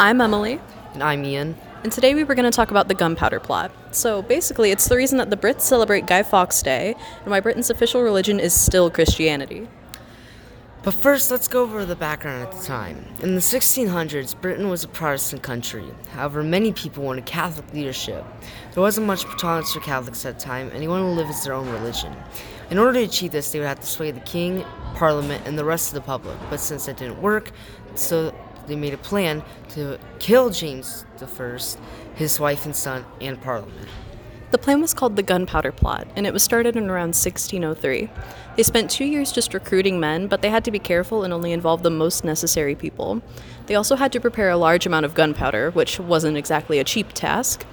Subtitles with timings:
[0.00, 0.60] I'm Emily,
[0.92, 1.56] And I'm Ian.
[1.82, 3.70] and today we were going to talk about the gunpowder plot.
[3.92, 7.70] So basically, it's the reason that the Brits celebrate Guy Fawkes Day and why Britain's
[7.70, 9.68] official religion is still Christianity.
[10.82, 13.06] But first, let's go over the background at the time.
[13.22, 15.84] In the 1600s, Britain was a Protestant country.
[16.10, 18.22] However, many people wanted Catholic leadership.
[18.72, 21.42] There wasn't much tolerance for Catholics at the time, and they wanted to live as
[21.44, 22.14] their own religion.
[22.70, 24.62] In order to achieve this, they would have to sway the king,
[24.94, 26.36] parliament, and the rest of the public.
[26.50, 27.50] But since that didn't work,
[27.94, 28.34] so
[28.66, 31.58] they made a plan to kill James I,
[32.14, 33.88] his wife and son, and parliament.
[34.54, 38.08] The plan was called the Gunpowder Plot, and it was started in around 1603.
[38.56, 41.50] They spent two years just recruiting men, but they had to be careful and only
[41.50, 43.20] involve the most necessary people.
[43.66, 47.12] They also had to prepare a large amount of gunpowder, which wasn't exactly a cheap
[47.14, 47.66] task.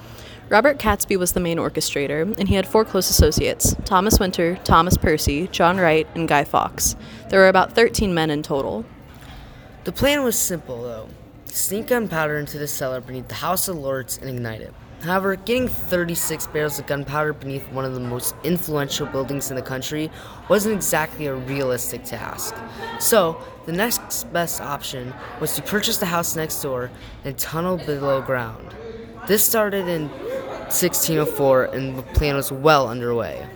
[0.49, 4.98] Robert Catesby was the main orchestrator, and he had four close associates Thomas Winter, Thomas
[4.98, 6.95] Percy, John Wright, and Guy Fawkes.
[7.29, 8.85] There were about 13 men in total.
[9.84, 11.09] The plan was simple, though
[11.45, 14.73] sneak gunpowder into the cellar beneath the House of Lords and ignite it.
[15.02, 19.62] However, getting 36 barrels of gunpowder beneath one of the most influential buildings in the
[19.63, 20.12] country
[20.49, 22.55] wasn't exactly a realistic task.
[22.99, 26.91] So, the next best option was to purchase the house next door
[27.26, 28.76] and tunnel below ground.
[29.27, 33.48] This started in 1604 and the plan was well underway.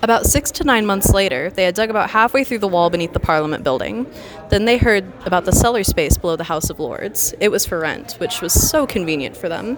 [0.00, 3.12] About six to nine months later, they had dug about halfway through the wall beneath
[3.12, 4.06] the Parliament building.
[4.48, 7.34] Then they heard about the cellar space below the House of Lords.
[7.40, 9.74] It was for rent, which was so convenient for them.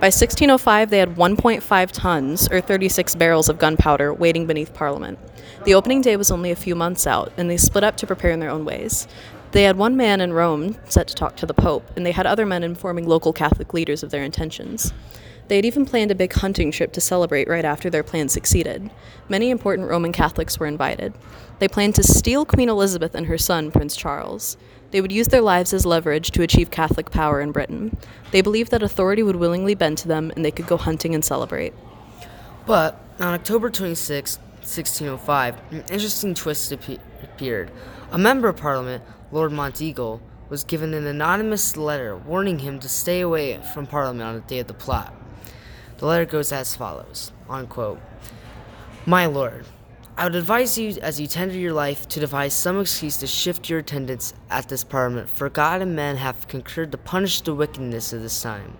[0.00, 5.20] By 1605, they had 1.5 tons, or 36 barrels of gunpowder, waiting beneath Parliament.
[5.64, 8.32] The opening day was only a few months out, and they split up to prepare
[8.32, 9.06] in their own ways.
[9.52, 12.26] They had one man in Rome set to talk to the Pope, and they had
[12.26, 14.92] other men informing local Catholic leaders of their intentions.
[15.52, 18.90] They had even planned a big hunting trip to celebrate right after their plan succeeded.
[19.28, 21.12] Many important Roman Catholics were invited.
[21.58, 24.56] They planned to steal Queen Elizabeth and her son, Prince Charles.
[24.92, 27.94] They would use their lives as leverage to achieve Catholic power in Britain.
[28.30, 31.22] They believed that authority would willingly bend to them and they could go hunting and
[31.22, 31.74] celebrate.
[32.64, 37.70] But on October 26, 1605, an interesting twist appeared.
[38.10, 43.20] A member of Parliament, Lord Monteagle, was given an anonymous letter warning him to stay
[43.20, 45.14] away from Parliament on the day of the plot.
[46.02, 48.00] The letter goes as follows, unquote,
[49.06, 49.64] My lord,
[50.16, 53.70] I would advise you as you tender your life to devise some excuse to shift
[53.70, 58.12] your attendance at this parliament, for God and men have concurred to punish the wickedness
[58.12, 58.76] of this time.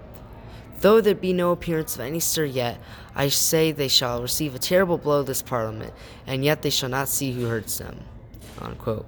[0.80, 2.80] Though there be no appearance of any stir yet,
[3.14, 5.94] I say they shall receive a terrible blow this parliament,
[6.26, 8.00] and yet they shall not see who hurts them.
[8.60, 9.06] Unquote.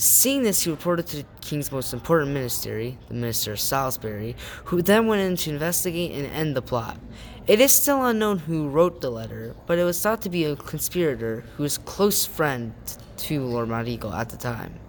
[0.00, 4.34] Seeing this, he reported to the king's most important ministry, the minister of Salisbury,
[4.64, 6.98] who then went in to investigate and end the plot.
[7.46, 10.56] It is still unknown who wrote the letter, but it was thought to be a
[10.56, 12.72] conspirator who was close friend
[13.18, 14.80] to Lord Monteagle at the time.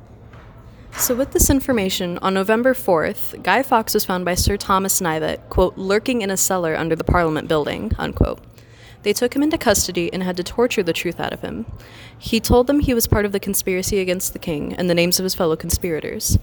[0.95, 5.49] So, with this information, on November 4th, Guy Fawkes was found by Sir Thomas Knivet,
[5.49, 8.39] quote, lurking in a cellar under the Parliament building, unquote.
[9.03, 11.65] They took him into custody and had to torture the truth out of him.
[12.17, 15.19] He told them he was part of the conspiracy against the king and the names
[15.19, 16.37] of his fellow conspirators.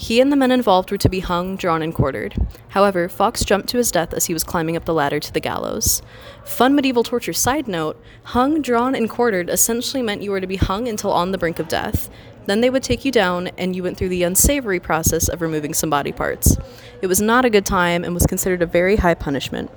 [0.00, 2.34] He and the men involved were to be hung, drawn, and quartered.
[2.68, 5.40] However, Fawkes jumped to his death as he was climbing up the ladder to the
[5.40, 6.00] gallows.
[6.42, 10.56] Fun medieval torture side note hung, drawn, and quartered essentially meant you were to be
[10.56, 12.08] hung until on the brink of death.
[12.46, 15.74] Then they would take you down, and you went through the unsavory process of removing
[15.74, 16.56] some body parts.
[17.02, 19.70] It was not a good time and was considered a very high punishment.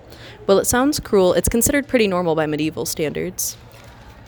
[0.46, 3.58] While it sounds cruel, it's considered pretty normal by medieval standards.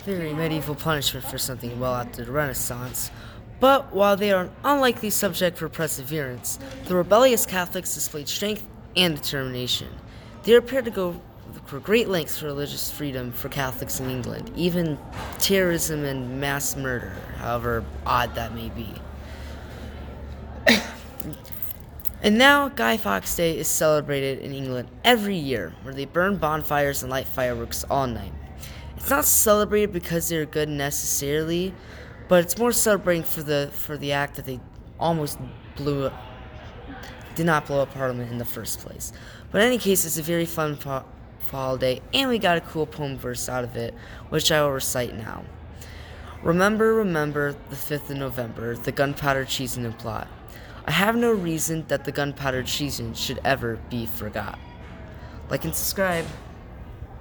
[0.03, 3.12] Very medieval punishment for something well after the Renaissance.
[3.60, 9.16] But while they are an unlikely subject for perseverance, the rebellious Catholics displayed strength and
[9.16, 9.88] determination.
[10.44, 11.22] They are prepared to go
[11.66, 15.00] for great lengths for religious freedom for Catholics in England, even
[15.40, 18.94] terrorism and mass murder, however odd that may be.
[22.22, 27.04] And now, Guy Fawkes Day is celebrated in England every year, where they burn bonfires
[27.04, 28.32] and light fireworks all night.
[28.98, 31.72] It's not celebrated because they're good necessarily,
[32.28, 34.59] but it's more celebrating for the for the act that they
[35.00, 35.40] almost
[35.75, 36.13] blew up,
[37.36, 39.12] did not blow up Parliament in the first place.
[39.51, 40.77] But in any case, it's a very fun
[41.51, 43.94] holiday, and we got a cool poem verse out of it,
[44.30, 45.45] which I will recite now.
[46.44, 50.27] Remember, remember the 5th of November, the gunpowder treason and plot.
[50.86, 54.60] I have no reason that the gunpowder treason should ever be forgot.
[55.50, 56.25] Like and subscribe.